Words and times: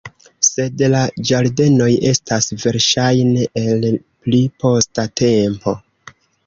Sed 0.45 0.79
la 0.93 1.01
ĝardenoj 1.31 1.89
estas 2.13 2.49
verŝajne 2.65 3.47
el 3.65 3.87
pli 4.01 4.43
posta 4.65 5.11
tempo. 5.25 5.81